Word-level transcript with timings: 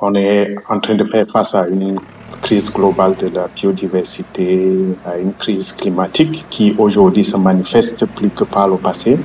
On 0.00 0.14
est 0.14 0.54
en 0.68 0.78
train 0.78 0.94
de 0.94 1.04
faire 1.04 1.26
face 1.32 1.56
à 1.56 1.66
une 1.66 1.98
crise 2.40 2.72
globale 2.72 3.16
de 3.16 3.28
la 3.34 3.48
biodiversité, 3.48 4.72
à 5.04 5.18
une 5.18 5.32
crise 5.34 5.72
climatique 5.72 6.46
qui 6.50 6.72
aujourd'hui 6.78 7.24
se 7.24 7.36
manifeste 7.36 8.06
plus 8.06 8.30
que 8.30 8.44
par 8.44 8.68
le 8.68 8.76
passé. 8.76 9.18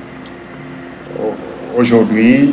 Aujourd'hui, 1.78 2.52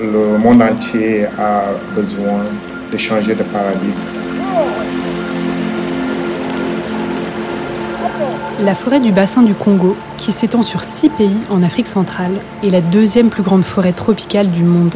le 0.00 0.38
monde 0.38 0.62
entier 0.62 1.26
a 1.38 1.64
besoin 1.94 2.46
de 2.90 2.96
changer 2.96 3.34
de 3.34 3.42
paradigme. 3.42 3.92
La 8.62 8.74
forêt 8.74 9.00
du 9.00 9.12
bassin 9.12 9.42
du 9.42 9.52
Congo, 9.52 9.94
qui 10.16 10.32
s'étend 10.32 10.62
sur 10.62 10.82
six 10.82 11.10
pays 11.10 11.36
en 11.50 11.62
Afrique 11.62 11.86
centrale, 11.86 12.32
est 12.64 12.70
la 12.70 12.80
deuxième 12.80 13.28
plus 13.28 13.42
grande 13.42 13.62
forêt 13.62 13.92
tropicale 13.92 14.50
du 14.50 14.64
monde, 14.64 14.94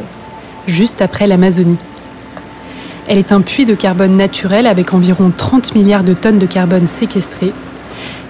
juste 0.66 1.02
après 1.02 1.26
l'Amazonie. 1.26 1.76
Elle 3.08 3.18
est 3.18 3.32
un 3.32 3.40
puits 3.40 3.64
de 3.64 3.74
carbone 3.74 4.16
naturel 4.16 4.66
avec 4.66 4.94
environ 4.94 5.32
30 5.36 5.74
milliards 5.74 6.04
de 6.04 6.14
tonnes 6.14 6.38
de 6.38 6.46
carbone 6.46 6.86
séquestrées. 6.86 7.52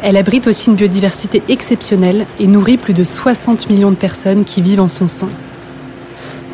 Elle 0.02 0.16
abrite 0.16 0.46
aussi 0.46 0.70
une 0.70 0.76
biodiversité 0.76 1.42
exceptionnelle 1.48 2.26
et 2.40 2.46
nourrit 2.46 2.78
plus 2.78 2.94
de 2.94 3.04
60 3.04 3.68
millions 3.68 3.90
de 3.90 3.96
personnes 3.96 4.44
qui 4.44 4.62
vivent 4.62 4.80
en 4.80 4.88
son 4.88 5.08
sein. 5.08 5.28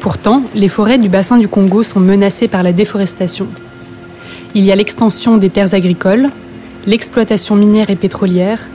Pourtant, 0.00 0.42
les 0.54 0.68
forêts 0.68 0.98
du 0.98 1.08
bassin 1.08 1.38
du 1.38 1.48
Congo 1.48 1.82
sont 1.82 2.00
menacées 2.00 2.48
par 2.48 2.62
la 2.62 2.72
déforestation. 2.72 3.46
Il 4.54 4.64
y 4.64 4.72
a 4.72 4.76
l'extension 4.76 5.36
des 5.36 5.50
terres 5.50 5.74
agricoles, 5.74 6.30
l'exploitation 6.86 7.54
minière 7.54 7.90
et 7.90 7.96
pétrolière, 7.96 8.68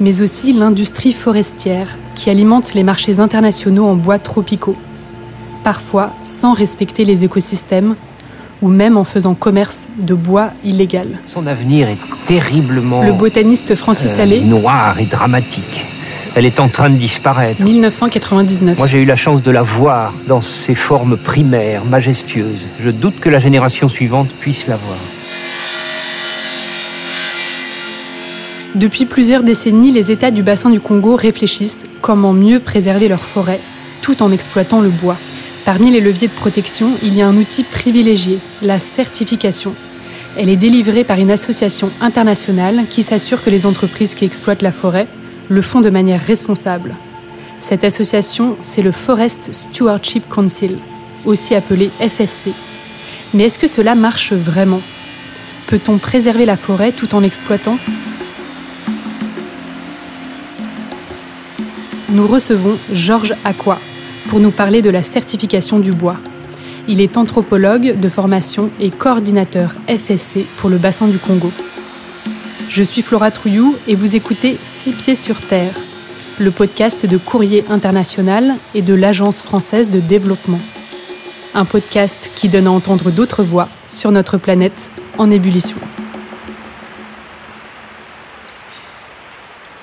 mais 0.00 0.20
aussi 0.20 0.52
l'industrie 0.52 1.12
forestière 1.12 1.96
qui 2.14 2.30
alimente 2.30 2.74
les 2.74 2.82
marchés 2.82 3.20
internationaux 3.20 3.86
en 3.86 3.94
bois 3.94 4.18
tropicaux, 4.18 4.76
parfois 5.62 6.12
sans 6.22 6.52
respecter 6.52 7.04
les 7.04 7.24
écosystèmes 7.24 7.94
ou 8.62 8.68
même 8.68 8.96
en 8.96 9.04
faisant 9.04 9.34
commerce 9.34 9.86
de 9.98 10.14
bois 10.14 10.52
illégal. 10.64 11.18
Son 11.28 11.46
avenir 11.46 11.88
est 11.88 11.98
terriblement... 12.24 13.02
Le 13.02 13.12
botaniste 13.12 13.74
Francis 13.74 14.12
euh, 14.16 14.22
Allais... 14.22 14.40
noir 14.40 14.98
et 15.00 15.04
dramatique. 15.04 15.84
Elle 16.34 16.46
est 16.46 16.60
en 16.60 16.68
train 16.68 16.88
de 16.88 16.96
disparaître. 16.96 17.62
1999. 17.62 18.78
Moi, 18.78 18.86
j'ai 18.86 19.02
eu 19.02 19.04
la 19.04 19.16
chance 19.16 19.42
de 19.42 19.50
la 19.50 19.60
voir 19.60 20.14
dans 20.26 20.40
ses 20.40 20.74
formes 20.74 21.18
primaires, 21.18 21.84
majestueuses. 21.84 22.64
Je 22.82 22.88
doute 22.88 23.20
que 23.20 23.28
la 23.28 23.38
génération 23.38 23.88
suivante 23.90 24.28
puisse 24.40 24.66
la 24.66 24.76
voir. 24.76 24.98
Depuis 28.74 29.04
plusieurs 29.04 29.42
décennies, 29.42 29.90
les 29.90 30.10
États 30.10 30.30
du 30.30 30.42
bassin 30.42 30.70
du 30.70 30.80
Congo 30.80 31.16
réfléchissent 31.16 31.84
comment 32.00 32.32
mieux 32.32 32.58
préserver 32.58 33.08
leurs 33.08 33.24
forêts, 33.24 33.60
tout 34.00 34.22
en 34.22 34.32
exploitant 34.32 34.80
le 34.80 34.88
bois. 34.88 35.18
Parmi 35.64 35.92
les 35.92 36.00
leviers 36.00 36.26
de 36.26 36.32
protection, 36.32 36.90
il 37.04 37.14
y 37.14 37.22
a 37.22 37.28
un 37.28 37.36
outil 37.36 37.62
privilégié, 37.62 38.40
la 38.62 38.80
certification. 38.80 39.72
Elle 40.36 40.48
est 40.48 40.56
délivrée 40.56 41.04
par 41.04 41.20
une 41.20 41.30
association 41.30 41.88
internationale 42.00 42.84
qui 42.90 43.04
s'assure 43.04 43.44
que 43.44 43.50
les 43.50 43.64
entreprises 43.64 44.16
qui 44.16 44.24
exploitent 44.24 44.62
la 44.62 44.72
forêt 44.72 45.06
le 45.48 45.62
font 45.62 45.80
de 45.80 45.90
manière 45.90 46.20
responsable. 46.20 46.96
Cette 47.60 47.84
association, 47.84 48.56
c'est 48.60 48.82
le 48.82 48.90
Forest 48.90 49.52
Stewardship 49.52 50.28
Council, 50.28 50.78
aussi 51.24 51.54
appelé 51.54 51.90
FSC. 52.00 52.50
Mais 53.32 53.44
est-ce 53.44 53.58
que 53.58 53.68
cela 53.68 53.94
marche 53.94 54.32
vraiment? 54.32 54.80
Peut-on 55.68 55.98
préserver 55.98 56.44
la 56.44 56.56
forêt 56.56 56.90
tout 56.90 57.14
en 57.14 57.20
l'exploitant? 57.20 57.78
Nous 62.10 62.26
recevons 62.26 62.76
Georges 62.92 63.34
Aqua 63.44 63.78
pour 64.32 64.40
nous 64.40 64.50
parler 64.50 64.80
de 64.80 64.88
la 64.88 65.02
certification 65.02 65.78
du 65.78 65.92
bois. 65.92 66.16
Il 66.88 67.02
est 67.02 67.18
anthropologue 67.18 68.00
de 68.00 68.08
formation 68.08 68.70
et 68.80 68.88
coordinateur 68.88 69.74
FSC 69.86 70.46
pour 70.56 70.70
le 70.70 70.78
bassin 70.78 71.06
du 71.06 71.18
Congo. 71.18 71.52
Je 72.70 72.82
suis 72.82 73.02
Flora 73.02 73.30
Trouillou 73.30 73.76
et 73.86 73.94
vous 73.94 74.16
écoutez 74.16 74.56
Six 74.64 74.94
Pieds 74.94 75.16
sur 75.16 75.38
Terre, 75.42 75.74
le 76.40 76.50
podcast 76.50 77.04
de 77.04 77.18
Courrier 77.18 77.62
International 77.68 78.54
et 78.74 78.80
de 78.80 78.94
l'Agence 78.94 79.42
française 79.42 79.90
de 79.90 80.00
développement. 80.00 80.60
Un 81.54 81.66
podcast 81.66 82.30
qui 82.34 82.48
donne 82.48 82.68
à 82.68 82.72
entendre 82.72 83.10
d'autres 83.10 83.42
voix 83.42 83.68
sur 83.86 84.12
notre 84.12 84.38
planète 84.38 84.92
en 85.18 85.30
ébullition. 85.30 85.76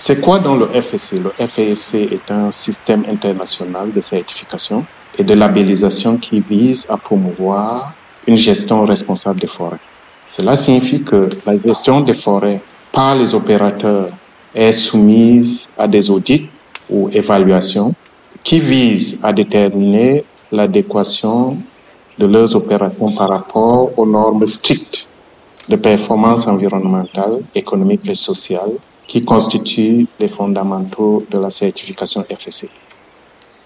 C'est 0.02 0.22
quoi 0.22 0.40
dans 0.40 0.56
le 0.56 0.66
FSC 0.68 1.20
Le 1.20 1.32
FSC 1.32 1.96
est 2.10 2.32
un 2.32 2.52
système 2.54 3.04
international 3.06 3.92
de 3.92 4.00
certification 4.00 4.86
et 5.18 5.26
de 5.26 5.34
labellisation 5.34 6.16
qui 6.16 6.40
vise 6.40 6.86
à 6.88 6.96
promouvoir 6.96 7.92
une 8.26 8.38
gestion 8.38 8.86
responsable 8.86 9.42
des 9.42 9.48
forêts. 9.48 9.84
Cela 10.26 10.56
signifie 10.56 11.04
que 11.04 11.28
la 11.46 11.58
gestion 11.58 12.00
des 12.00 12.14
forêts 12.14 12.62
par 12.94 13.16
les 13.16 13.36
opérateurs 13.36 14.08
est 14.56 14.72
soumise 14.72 15.70
à 15.78 15.86
des 15.86 16.10
audits 16.10 16.48
ou 16.90 17.10
évaluations 17.12 17.94
qui 18.42 18.62
visent 18.62 19.20
à 19.22 19.34
déterminer 19.34 20.24
l'adéquation 20.54 21.58
de 22.18 22.26
leurs 22.26 22.56
opérations 22.56 23.12
par 23.12 23.28
rapport 23.28 23.92
aux 23.98 24.06
normes 24.06 24.46
strictes 24.46 25.10
de 25.68 25.76
performance 25.76 26.48
environnementale, 26.48 27.42
économique 27.54 28.08
et 28.08 28.16
sociale 28.16 28.72
qui 29.10 29.26
constituent 29.26 30.06
les 30.20 30.28
fondamentaux 30.28 31.26
de 31.32 31.40
la 31.40 31.50
certification 31.50 32.24
FSC. 32.30 32.70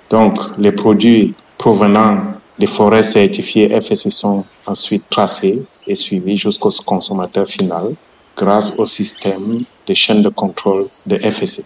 Donc, 0.09 0.37
les 0.57 0.71
produits 0.71 1.33
provenant 1.57 2.17
des 2.57 2.65
forêts 2.65 3.03
certifiées 3.03 3.67
FSC 3.81 4.09
sont 4.09 4.45
ensuite 4.65 5.03
tracés 5.09 5.61
et 5.85 5.95
suivis 5.95 6.37
jusqu'au 6.37 6.69
consommateur 6.85 7.45
final 7.45 7.93
grâce 8.37 8.79
au 8.79 8.85
système 8.85 9.63
de 9.85 9.93
chaîne 9.93 10.21
de 10.21 10.29
contrôle 10.29 10.87
de 11.05 11.17
FSC. 11.17 11.65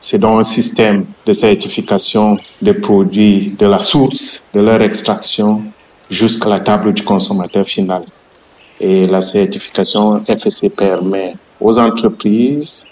C'est 0.00 0.20
donc 0.20 0.40
un 0.40 0.44
système 0.44 1.04
de 1.26 1.32
certification 1.32 2.36
des 2.62 2.74
produits 2.74 3.56
de 3.58 3.66
la 3.66 3.80
source, 3.80 4.46
de 4.54 4.60
leur 4.60 4.80
extraction, 4.82 5.62
jusqu'à 6.10 6.48
la 6.48 6.60
table 6.60 6.92
du 6.92 7.02
consommateur 7.02 7.66
final. 7.66 8.04
Et 8.78 9.06
la 9.06 9.20
certification 9.20 10.22
FSC 10.26 10.68
permet 10.68 11.34
aux 11.64 11.78
entreprises 11.78 12.86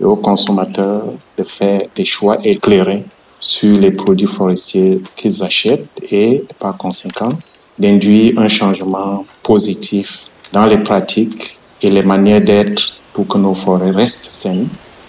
et 0.00 0.04
aux 0.04 0.16
consommateurs 0.16 1.04
de 1.38 1.44
faire 1.44 1.82
des 1.94 2.06
choix 2.06 2.38
éclairés 2.42 3.04
sur 3.38 3.78
les 3.78 3.90
produits 3.90 4.26
forestiers 4.26 5.02
qu'ils 5.14 5.44
achètent 5.44 6.00
et, 6.10 6.42
par 6.58 6.76
conséquent, 6.78 7.34
d'induire 7.78 8.38
un 8.38 8.48
changement 8.48 9.26
positif 9.42 10.08
dans 10.52 10.64
les 10.64 10.78
pratiques 10.78 11.58
et 11.82 11.90
les 11.90 12.02
manières 12.02 12.40
d'être 12.40 12.82
pour 13.12 13.26
que 13.28 13.36
nos 13.36 13.54
forêts 13.54 13.90
restent 13.90 14.30
saines 14.42 14.68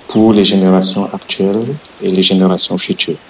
pour 0.09 0.33
les 0.33 0.43
générations 0.43 1.05
actuelles 1.13 1.65
et 2.03 2.09
les 2.09 2.21
générations 2.21 2.77
futures. 2.77 3.21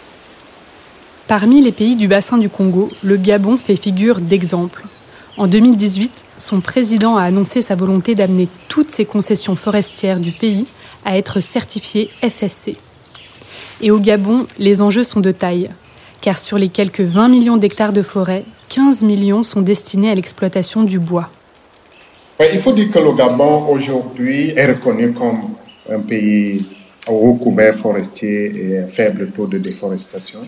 Parmi 1.27 1.61
les 1.61 1.71
pays 1.71 1.95
du 1.95 2.07
bassin 2.07 2.37
du 2.39 2.49
Congo, 2.49 2.89
le 3.03 3.17
Gabon 3.17 3.57
fait 3.57 3.75
figure 3.75 4.19
d'exemple. 4.19 4.83
En 5.37 5.47
2018, 5.47 6.23
son 6.37 6.61
président 6.61 7.17
a 7.17 7.23
annoncé 7.23 7.61
sa 7.61 7.75
volonté 7.75 8.15
d'amener 8.15 8.47
toutes 8.69 8.89
ses 8.89 9.03
concessions 9.03 9.57
forestières 9.57 10.21
du 10.21 10.31
pays 10.31 10.65
à 11.03 11.17
être 11.17 11.41
certifiées 11.41 12.09
FSC. 12.23 12.77
Et 13.81 13.91
au 13.91 13.99
Gabon, 13.99 14.47
les 14.57 14.81
enjeux 14.81 15.03
sont 15.03 15.19
de 15.19 15.31
taille, 15.31 15.69
car 16.21 16.39
sur 16.39 16.57
les 16.57 16.69
quelques 16.69 17.01
20 17.01 17.27
millions 17.27 17.57
d'hectares 17.57 17.91
de 17.91 18.01
forêt, 18.01 18.45
15 18.69 19.03
millions 19.03 19.43
sont 19.43 19.59
destinés 19.59 20.09
à 20.09 20.15
l'exploitation 20.15 20.83
du 20.83 20.99
bois. 20.99 21.29
Il 22.39 22.59
faut 22.59 22.71
dire 22.71 22.89
que 22.89 22.99
le 22.99 23.13
Gabon 23.13 23.67
aujourd'hui 23.67 24.51
est 24.55 24.67
reconnu 24.67 25.11
comme 25.11 25.55
un 25.89 25.99
pays 25.99 26.65
au 27.07 27.13
haut 27.13 27.33
couvert 27.33 27.75
forestier 27.75 28.55
et 28.55 28.79
un 28.79 28.87
faible 28.87 29.29
taux 29.35 29.47
de 29.47 29.57
déforestation 29.57 30.39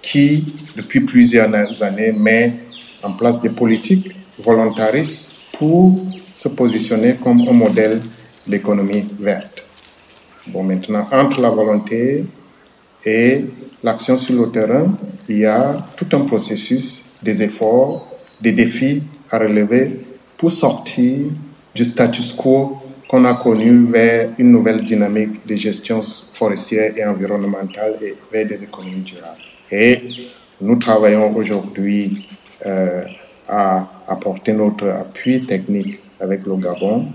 qui, 0.00 0.54
depuis 0.76 1.00
plusieurs 1.00 1.52
années, 1.82 2.12
met 2.12 2.54
en 3.02 3.12
place 3.12 3.40
des 3.42 3.50
politiques 3.50 4.12
volontaristes 4.38 5.32
pour 5.58 5.98
se 6.34 6.48
positionner 6.48 7.16
comme 7.22 7.40
un 7.48 7.52
modèle 7.52 8.00
d'économie 8.46 9.04
verte. 9.18 9.64
Bon, 10.46 10.62
maintenant, 10.62 11.06
entre 11.12 11.40
la 11.40 11.50
volonté 11.50 12.24
et 13.04 13.44
l'action 13.82 14.16
sur 14.16 14.40
le 14.40 14.50
terrain, 14.50 14.96
il 15.28 15.38
y 15.38 15.44
a 15.44 15.76
tout 15.96 16.08
un 16.12 16.20
processus, 16.20 17.04
des 17.22 17.42
efforts, 17.42 18.08
des 18.40 18.52
défis 18.52 19.02
à 19.30 19.38
relever 19.38 20.00
pour 20.36 20.50
sortir 20.50 21.26
du 21.74 21.84
status 21.84 22.32
quo 22.32 22.78
qu'on 23.08 23.24
a 23.24 23.34
connu 23.34 23.86
vers 23.90 24.30
une 24.38 24.52
nouvelle 24.52 24.84
dynamique 24.84 25.46
de 25.46 25.56
gestion 25.56 26.00
forestière 26.02 26.92
et 26.96 27.04
environnementale 27.04 27.96
et 28.02 28.14
vers 28.30 28.46
des 28.46 28.62
économies 28.62 29.00
durables. 29.00 29.38
Et 29.70 30.00
nous 30.60 30.76
travaillons 30.76 31.34
aujourd'hui 31.34 32.26
euh, 32.66 33.02
à 33.48 33.86
apporter 34.06 34.52
notre 34.52 34.88
appui 34.88 35.40
technique 35.46 35.98
avec 36.20 36.46
le 36.46 36.56
Gabon, 36.56 37.06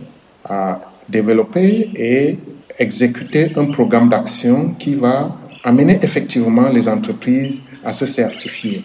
à 0.45 0.79
développer 1.07 1.89
et 1.95 2.37
exécuter 2.77 3.51
un 3.55 3.65
programme 3.65 4.09
d'action 4.09 4.73
qui 4.79 4.95
va 4.95 5.29
amener 5.63 5.97
effectivement 6.01 6.69
les 6.69 6.87
entreprises 6.89 7.63
à 7.83 7.93
se 7.93 8.05
certifier. 8.05 8.83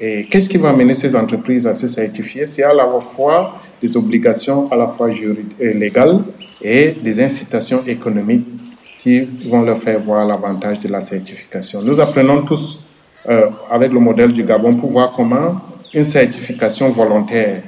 Et 0.00 0.26
qu'est-ce 0.26 0.48
qui 0.48 0.58
va 0.58 0.70
amener 0.70 0.94
ces 0.94 1.16
entreprises 1.16 1.66
à 1.66 1.74
se 1.74 1.88
certifier? 1.88 2.44
C'est 2.44 2.62
à 2.62 2.72
la 2.72 2.86
fois 3.00 3.58
des 3.80 3.96
obligations 3.96 4.70
à 4.70 4.76
la 4.76 4.88
fois 4.88 5.08
légales 5.60 6.20
et 6.60 6.96
des 7.02 7.22
incitations 7.22 7.82
économiques 7.86 8.46
qui 8.98 9.20
vont 9.48 9.62
leur 9.62 9.78
faire 9.78 10.00
voir 10.00 10.26
l'avantage 10.26 10.80
de 10.80 10.88
la 10.88 11.00
certification. 11.00 11.82
Nous 11.82 12.00
apprenons 12.00 12.42
tous, 12.42 12.80
euh, 13.28 13.46
avec 13.70 13.92
le 13.92 14.00
modèle 14.00 14.32
du 14.32 14.42
Gabon, 14.42 14.74
pour 14.74 14.90
voir 14.90 15.12
comment 15.16 15.60
une 15.94 16.04
certification 16.04 16.90
volontaire, 16.90 17.62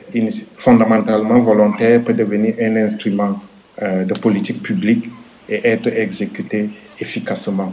fondamentalement 0.57 1.41
volontaire, 1.41 2.03
peut 2.03 2.13
devenir 2.13 2.55
un 2.61 2.77
instrument 2.77 3.41
euh, 3.83 4.05
de 4.05 4.15
politique 4.15 4.63
publique 4.63 5.11
et 5.49 5.67
être 5.67 5.89
exécuté 5.89 6.71
efficacement. 6.99 7.73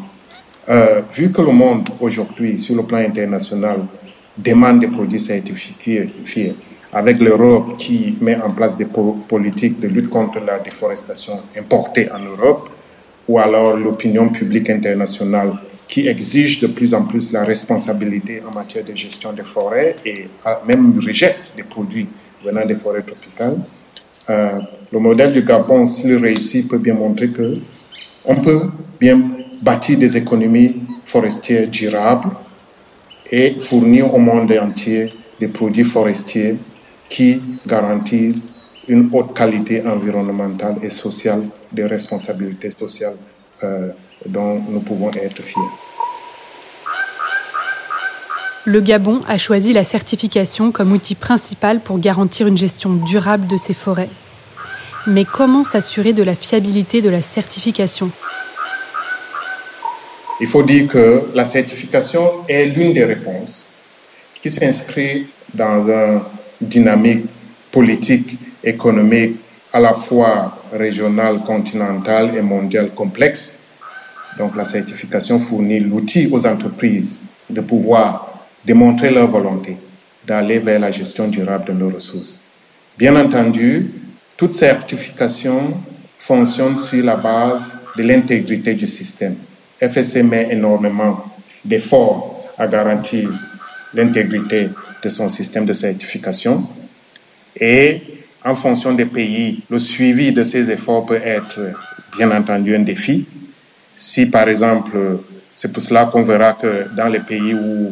Euh, 0.69 1.01
vu 1.11 1.31
que 1.31 1.41
le 1.41 1.51
monde 1.51 1.89
aujourd'hui, 1.99 2.57
sur 2.59 2.75
le 2.75 2.83
plan 2.83 2.99
international, 2.99 3.79
demande 4.38 4.79
des 4.79 4.88
produits 4.88 5.19
certifiés, 5.19 6.55
avec 6.93 7.19
l'Europe 7.19 7.77
qui 7.77 8.17
met 8.21 8.35
en 8.41 8.51
place 8.51 8.77
des 8.77 8.85
politiques 8.85 9.79
de 9.79 9.88
lutte 9.88 10.09
contre 10.09 10.39
la 10.39 10.59
déforestation 10.59 11.41
importée 11.57 12.09
en 12.11 12.19
Europe, 12.19 12.69
ou 13.27 13.39
alors 13.39 13.75
l'opinion 13.75 14.29
publique 14.29 14.69
internationale 14.69 15.51
qui 15.88 16.07
exige 16.07 16.60
de 16.60 16.68
plus 16.68 16.94
en 16.94 17.04
plus 17.06 17.31
la 17.31 17.44
responsabilité 17.44 18.42
en 18.48 18.54
matière 18.54 18.84
de 18.84 18.94
gestion 18.94 19.31
des 19.34 19.44
forêts 19.44 19.95
et 20.06 20.28
même 20.66 20.94
rejette 21.00 21.38
des 21.56 21.63
produits 21.63 22.07
venant 22.44 22.66
des 22.66 22.75
forêts 22.75 23.04
tropicales. 23.04 23.57
Euh, 24.30 24.60
le 24.92 25.00
modèle 25.00 25.31
du 25.31 25.42
Gabon, 25.44 25.86
s'il 25.86 26.16
réussit, 26.16 26.68
peut 26.68 26.78
bien 26.78 26.94
montrer 26.94 27.30
que 27.30 27.57
on 28.25 28.36
peut 28.36 28.63
bien 29.00 29.22
bâtir 29.62 29.98
des 29.98 30.18
économies 30.18 30.75
forestières 31.06 31.68
durables 31.68 32.30
et 33.31 33.56
fournir 33.60 34.13
au 34.13 34.18
monde 34.18 34.51
entier 34.62 35.13
des 35.39 35.48
produits 35.48 35.86
forestiers 35.86 36.57
qui 37.07 37.42
garantissent 37.66 38.44
une 38.88 39.10
haute 39.13 39.34
qualité 39.34 39.86
environnementale 39.86 40.75
et 40.81 40.89
sociale 40.89 41.44
des 41.72 41.86
responsabilités 41.86 42.69
sociales 42.72 43.16
euh, 43.63 43.89
dont 44.25 44.61
nous 44.69 44.79
pouvons 44.79 45.11
être 45.11 45.41
fiers. 45.43 45.61
Le 48.65 48.81
Gabon 48.81 49.21
a 49.27 49.37
choisi 49.37 49.71
la 49.71 49.85
certification 49.85 50.71
comme 50.71 50.91
outil 50.91 51.15
principal 51.15 51.79
pour 51.79 51.99
garantir 51.99 52.47
une 52.47 52.57
gestion 52.57 52.93
durable 52.93 53.47
de 53.47 53.55
ses 53.55 53.73
forêts. 53.73 54.09
Mais 55.05 55.23
comment 55.23 55.63
s'assurer 55.63 56.11
de 56.11 56.21
la 56.21 56.35
fiabilité 56.35 56.99
de 56.99 57.09
la 57.09 57.21
certification? 57.21 58.11
Il 60.41 60.47
faut 60.47 60.63
dire 60.63 60.87
que 60.87 61.29
la 61.33 61.45
certification 61.45 62.45
est 62.49 62.65
l'une 62.65 62.93
des 62.93 63.05
réponses 63.05 63.67
qui 64.41 64.49
s'inscrit 64.49 65.27
dans 65.53 65.89
une 65.89 66.21
dynamique 66.59 67.25
politique, 67.71 68.37
économique, 68.63 69.37
à 69.71 69.79
la 69.79 69.93
fois 69.93 70.57
régionale, 70.73 71.39
continentale 71.43 72.35
et 72.35 72.41
mondiale 72.41 72.91
complexe. 72.93 73.56
Donc 74.38 74.56
la 74.56 74.63
certification 74.63 75.39
fournit 75.39 75.80
l'outil 75.80 76.28
aux 76.31 76.45
entreprises 76.45 77.22
de 77.50 77.62
pouvoir 77.62 78.45
démontrer 78.66 79.12
leur 79.12 79.30
volonté 79.30 79.78
d'aller 80.25 80.60
vers 80.60 80.80
la 80.80 80.92
gestion 80.92 81.28
durable 81.28 81.66
de 81.66 81.74
nos 81.74 81.89
ressources. 81.89 82.44
Bien 82.98 83.16
entendu, 83.16 83.92
toute 84.36 84.54
certification 84.54 85.81
fonctionne 86.18 86.78
sur 86.78 87.04
la 87.04 87.16
base 87.16 87.78
de 87.95 88.04
l'intégrité 88.04 88.74
du 88.74 88.88
système. 88.88 89.36
FSC 89.80 90.24
met 90.24 90.50
énormément 90.51 91.24
d'efforts 91.63 92.45
à 92.57 92.68
garantir 92.68 93.30
l'intégrité 93.94 94.69
de 95.01 95.10
son 95.10 95.30
système 95.30 95.66
de 95.66 95.74
certification 95.74 96.63
et 97.60 98.01
en 98.44 98.56
fonction 98.56 98.94
des 98.94 99.06
pays, 99.06 99.62
le 99.69 99.80
suivi 99.80 100.31
de 100.31 100.44
ces 100.44 100.72
efforts 100.72 101.06
peut 101.06 101.22
être 101.24 101.60
bien 102.18 102.31
entendu 102.31 102.75
un 102.75 102.80
défi. 102.80 103.25
Si 103.97 104.27
par 104.27 104.47
exemple, 104.47 105.19
c'est 105.53 105.73
pour 105.73 105.81
cela 105.81 106.05
qu'on 106.05 106.23
verra 106.23 106.53
que 106.53 106.85
dans 106.95 107.07
les 107.07 107.19
pays 107.19 107.55
où 107.55 107.91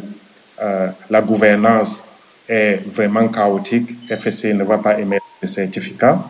euh, 0.62 0.88
la 1.10 1.20
gouvernance 1.20 2.04
est 2.48 2.80
vraiment 2.86 3.26
chaotique, 3.28 3.90
FSC 4.08 4.54
ne 4.54 4.62
va 4.62 4.78
pas 4.78 5.00
émettre 5.00 5.26
de 5.42 5.48
certificats. 5.48 6.22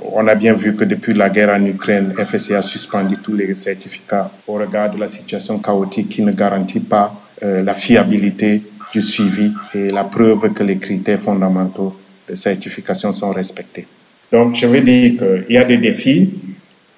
On 0.00 0.26
a 0.26 0.34
bien 0.34 0.54
vu 0.54 0.74
que 0.74 0.84
depuis 0.84 1.12
la 1.12 1.28
guerre 1.28 1.50
en 1.50 1.64
Ukraine, 1.66 2.12
FSC 2.14 2.52
a 2.52 2.62
suspendu 2.62 3.18
tous 3.18 3.34
les 3.34 3.54
certificats 3.54 4.30
au 4.48 4.54
regard 4.54 4.90
de 4.90 4.98
la 4.98 5.06
situation 5.06 5.58
chaotique 5.58 6.08
qui 6.08 6.22
ne 6.22 6.32
garantit 6.32 6.80
pas 6.80 7.14
euh, 7.42 7.62
la 7.62 7.74
fiabilité 7.74 8.62
du 8.92 9.02
suivi 9.02 9.52
et 9.74 9.90
la 9.90 10.04
preuve 10.04 10.52
que 10.52 10.62
les 10.62 10.78
critères 10.78 11.20
fondamentaux 11.20 11.94
de 12.28 12.34
certification 12.34 13.12
sont 13.12 13.32
respectés. 13.32 13.86
Donc, 14.32 14.54
je 14.54 14.66
veux 14.66 14.80
dire 14.80 15.18
qu'il 15.18 15.54
y 15.54 15.58
a 15.58 15.64
des 15.64 15.76
défis. 15.76 16.30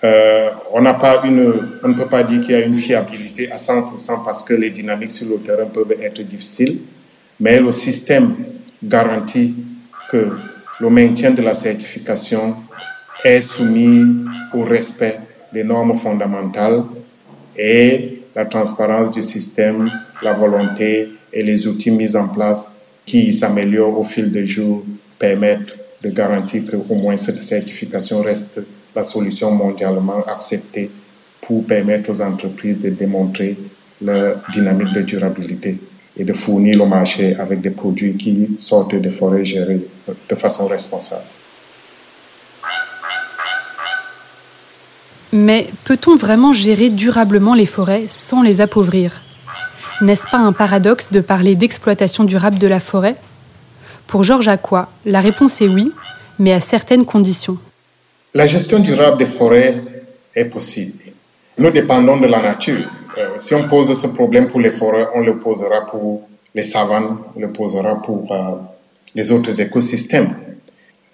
Euh, 0.05 0.51
on 0.73 0.83
n'a 0.83 0.95
pas 0.95 1.23
une, 1.25 1.79
on 1.83 1.89
ne 1.89 1.95
peut 1.95 2.07
pas 2.07 2.23
dire 2.23 2.43
qu'il 2.43 2.51
y 2.51 2.55
a 2.55 2.65
une 2.65 2.75
fiabilité 2.75 3.51
à 3.51 3.57
100% 3.57 4.23
parce 4.23 4.43
que 4.43 4.53
les 4.53 4.69
dynamiques 4.69 5.11
sur 5.11 5.29
le 5.29 5.39
terrain 5.39 5.65
peuvent 5.65 5.93
être 5.93 6.21
difficiles, 6.23 6.81
mais 7.41 7.59
le 7.59 7.73
système 7.73 8.35
garantit 8.83 9.55
que 10.11 10.29
le 10.79 10.91
maintien 10.91 11.31
de 11.31 11.41
la 11.41 11.55
certification 11.55 12.55
est 13.25 13.41
soumis 13.41 14.05
au 14.53 14.65
respect 14.65 15.19
des 15.53 15.65
normes 15.65 15.97
fondamentales 15.97 16.83
et 17.57 18.21
la 18.35 18.45
transparence 18.45 19.11
du 19.11 19.23
système, 19.23 19.91
la 20.23 20.35
volonté 20.35 21.09
et 21.33 21.43
les 21.43 21.67
outils 21.67 21.91
mis 21.91 22.15
en 22.15 22.29
place 22.29 22.73
qui 23.07 23.33
s'améliorent 23.33 23.99
au 23.99 24.03
fil 24.03 24.31
des 24.31 24.47
jours 24.47 24.85
permettent 25.19 25.77
de 26.03 26.11
garantir 26.11 26.65
qu'au 26.67 26.95
moins 26.95 27.17
cette 27.17 27.39
certification 27.39 28.21
reste 28.21 28.61
la 28.95 29.03
solution 29.03 29.51
mondialement 29.51 30.23
acceptée 30.27 30.91
pour 31.41 31.65
permettre 31.67 32.11
aux 32.11 32.21
entreprises 32.21 32.79
de 32.79 32.91
démontrer 32.91 33.57
leur 34.01 34.37
dynamique 34.53 34.93
de 34.93 35.03
durabilité 35.03 35.79
et 36.17 36.25
de 36.25 36.33
fournir 36.33 36.79
le 36.79 36.87
marché 36.87 37.37
avec 37.37 37.61
des 37.61 37.71
produits 37.71 38.17
qui 38.17 38.57
sortent 38.59 38.95
des 38.95 39.11
forêts 39.11 39.45
gérées 39.45 39.81
de 40.29 40.35
façon 40.35 40.67
responsable. 40.67 41.25
Mais 45.33 45.69
peut-on 45.83 46.15
vraiment 46.15 46.53
gérer 46.53 46.91
durablement 46.91 47.55
les 47.55 47.67
forêts 47.67 48.05
sans 48.09 48.43
les 48.43 48.61
appauvrir? 48.61 49.21
N'est-ce 50.01 50.29
pas 50.29 50.39
un 50.39 50.53
paradoxe 50.53 51.11
de 51.11 51.21
parler 51.21 51.57
d'exploitation 51.57 52.23
durable 52.23 52.59
de 52.59 52.69
la 52.69 52.79
forêt? 52.79 53.17
Pour 54.07 54.23
Georges 54.23 54.49
Aqua, 54.49 54.89
la 55.05 55.21
réponse 55.21 55.61
est 55.61 55.67
oui, 55.67 55.93
mais 56.39 56.53
à 56.53 56.61
certaines 56.61 57.05
conditions. 57.05 57.59
La 58.37 58.47
gestion 58.47 58.81
durable 58.81 59.19
des 59.19 59.27
forêts 59.27 59.81
est 60.35 60.47
possible. 60.47 60.99
Nous 61.57 61.71
dépendons 61.71 62.17
de 62.17 62.27
la 62.27 62.43
nature. 62.43 62.91
Euh, 63.17 63.29
si 63.37 63.55
on 63.55 63.69
pose 63.69 63.97
ce 63.97 64.09
problème 64.09 64.49
pour 64.49 64.59
les 64.59 64.73
forêts, 64.73 65.07
on 65.15 65.21
le 65.21 65.39
posera 65.39 65.87
pour 65.87 66.27
les 66.53 66.65
savanes, 66.65 67.19
on 67.37 67.39
le 67.39 67.53
posera 67.53 68.03
pour 68.03 68.27
euh, 68.33 68.57
les 69.15 69.31
autres 69.31 69.61
écosystèmes. 69.61 70.35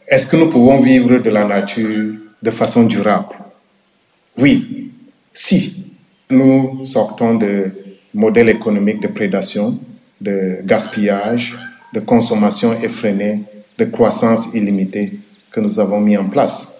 Est-ce 0.09 0.29
que 0.29 0.37
nous 0.37 0.49
pouvons 0.49 0.81
vivre 0.81 1.19
de 1.19 1.29
la 1.29 1.45
nature 1.45 2.15
de 2.43 2.51
façon 2.51 2.85
durable? 2.85 3.35
Oui, 4.39 4.91
si 5.35 5.99
nous 6.31 6.83
sortons 6.87 7.35
de 7.35 7.71
modèles 8.15 8.49
économiques 8.49 9.03
de 9.03 9.09
prédation, 9.09 9.79
de 10.23 10.61
gaspillage, 10.65 11.59
de 11.93 12.01
consommation 12.01 12.73
effrénée, 12.81 13.43
de 13.77 13.85
croissance 13.85 14.55
illimitée 14.55 15.13
que 15.53 15.61
nous 15.61 15.79
avons 15.79 16.01
mis 16.01 16.17
en 16.17 16.31
place. 16.31 16.80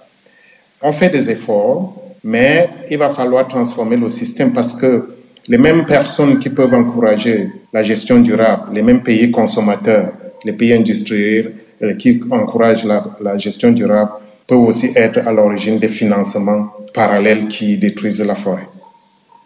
On 0.83 0.93
fait 0.93 1.11
des 1.11 1.31
efforts, 1.31 1.95
mais 2.25 2.69
il 2.91 2.99
va 2.99 3.11
falloir 3.11 3.47
transformer 3.47 3.97
le 3.97 4.09
système 4.09 4.53
parce 4.53 4.75
que 4.75 5.09
les 5.49 5.59
mêmes 5.59 5.85
personnes 5.85 6.39
qui 6.39 6.49
peuvent 6.49 6.73
encourager 6.73 7.49
la 7.73 7.83
gestion 7.83 8.21
durable, 8.21 8.73
les 8.73 8.83
mêmes 8.83 9.03
pays 9.03 9.31
consommateurs, 9.31 10.13
les 10.45 10.53
pays 10.53 10.73
industriels 10.73 11.53
euh, 11.83 11.95
qui 11.95 12.21
encouragent 12.31 12.85
la, 12.85 13.05
la 13.21 13.37
gestion 13.37 13.73
durable, 13.73 14.13
peuvent 14.47 14.61
aussi 14.61 14.91
être 14.97 15.27
à 15.27 15.33
l'origine 15.33 15.79
des 15.79 15.89
financements 15.89 16.69
parallèles 16.95 17.47
qui 17.49 17.77
détruisent 17.79 18.25
la 18.25 18.35
forêt. 18.35 18.67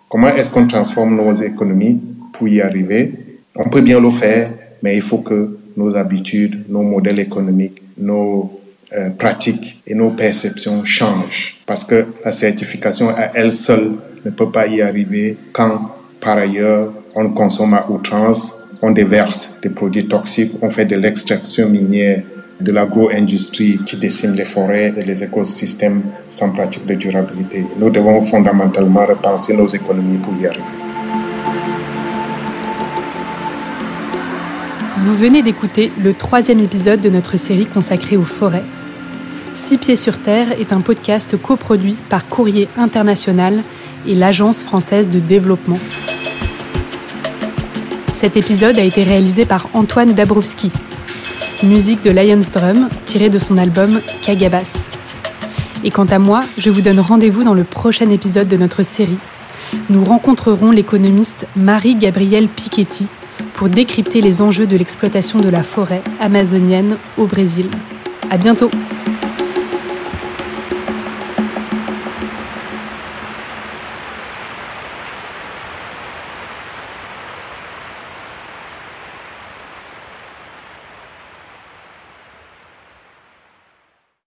Comment 0.08 0.28
est-ce 0.28 0.50
qu'on 0.50 0.66
transforme 0.66 1.16
nos 1.16 1.32
économies 1.32 2.00
pour 2.32 2.48
y 2.48 2.60
arriver? 2.60 3.12
On 3.56 3.68
peut 3.68 3.80
bien 3.80 4.00
le 4.00 4.10
faire, 4.10 4.50
mais 4.82 4.94
il 4.94 5.02
faut 5.02 5.18
que 5.18 5.58
nos 5.76 5.96
habitudes, 5.96 6.64
nos 6.68 6.82
modèles 6.82 7.18
économiques, 7.18 7.82
nos 7.98 8.60
euh, 8.92 9.10
pratiques 9.10 9.82
et 9.86 9.94
nos 9.94 10.10
perceptions 10.10 10.84
changent. 10.84 11.58
Parce 11.66 11.84
que 11.84 12.04
la 12.24 12.30
certification 12.30 13.08
à 13.10 13.30
elle 13.34 13.52
seule 13.52 13.92
ne 14.24 14.30
peut 14.30 14.50
pas 14.50 14.66
y 14.66 14.82
arriver 14.82 15.36
quand, 15.52 15.96
par 16.20 16.38
ailleurs, 16.38 16.92
on 17.14 17.30
consomme 17.30 17.74
à 17.74 17.86
outrance, 17.88 18.56
on 18.82 18.90
déverse 18.90 19.56
des 19.62 19.70
produits 19.70 20.06
toxiques, 20.06 20.52
on 20.62 20.70
fait 20.70 20.84
de 20.84 20.96
l'extraction 20.96 21.68
minière 21.68 22.22
de 22.60 22.72
l'agro-industrie 22.72 23.80
qui 23.84 23.96
dessine 23.96 24.32
les 24.32 24.44
forêts 24.44 24.92
et 24.96 25.02
les 25.02 25.24
écosystèmes 25.24 26.02
sans 26.28 26.52
pratique 26.52 26.86
de 26.86 26.94
durabilité. 26.94 27.64
Nous 27.78 27.90
devons 27.90 28.22
fondamentalement 28.22 29.06
repenser 29.06 29.56
nos 29.56 29.66
économies 29.66 30.18
pour 30.18 30.34
y 30.40 30.46
arriver. 30.46 30.83
Vous 35.04 35.18
venez 35.18 35.42
d'écouter 35.42 35.92
le 36.02 36.14
troisième 36.14 36.60
épisode 36.60 37.02
de 37.02 37.10
notre 37.10 37.36
série 37.36 37.66
consacrée 37.66 38.16
aux 38.16 38.24
forêts. 38.24 38.64
Six 39.52 39.76
pieds 39.76 39.96
sur 39.96 40.16
terre 40.16 40.58
est 40.58 40.72
un 40.72 40.80
podcast 40.80 41.36
coproduit 41.36 41.98
par 42.08 42.26
Courrier 42.26 42.68
International 42.78 43.62
et 44.06 44.14
l'Agence 44.14 44.62
française 44.62 45.10
de 45.10 45.18
développement. 45.20 45.76
Cet 48.14 48.38
épisode 48.38 48.78
a 48.78 48.82
été 48.82 49.02
réalisé 49.02 49.44
par 49.44 49.68
Antoine 49.74 50.14
Dabrowski. 50.14 50.72
Musique 51.64 52.00
de 52.00 52.10
Lions 52.10 52.40
Drum 52.54 52.88
tirée 53.04 53.28
de 53.28 53.38
son 53.38 53.58
album 53.58 54.00
Kagabas. 54.22 54.88
Et 55.84 55.90
quant 55.90 56.06
à 56.06 56.18
moi, 56.18 56.40
je 56.56 56.70
vous 56.70 56.80
donne 56.80 57.00
rendez-vous 57.00 57.44
dans 57.44 57.52
le 57.52 57.64
prochain 57.64 58.08
épisode 58.08 58.48
de 58.48 58.56
notre 58.56 58.82
série. 58.82 59.18
Nous 59.90 60.02
rencontrerons 60.02 60.70
l'économiste 60.70 61.46
Marie-Gabrielle 61.56 62.48
Piketty 62.48 63.06
pour 63.54 63.68
décrypter 63.68 64.20
les 64.20 64.42
enjeux 64.42 64.66
de 64.66 64.76
l'exploitation 64.76 65.38
de 65.40 65.48
la 65.48 65.62
forêt 65.62 66.02
amazonienne 66.20 66.96
au 67.16 67.26
Brésil. 67.26 67.68
À 68.30 68.36
bientôt! 68.36 68.70